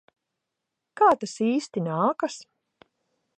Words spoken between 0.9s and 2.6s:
Kā tas īsti nākas?